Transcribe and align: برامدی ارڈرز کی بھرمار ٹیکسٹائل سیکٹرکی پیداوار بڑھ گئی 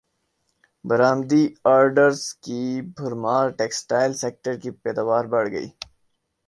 برامدی 0.85 1.43
ارڈرز 1.67 2.21
کی 2.43 2.61
بھرمار 2.97 3.45
ٹیکسٹائل 3.59 4.11
سیکٹرکی 4.21 4.71
پیداوار 4.83 5.25
بڑھ 5.33 5.49
گئی 5.51 5.67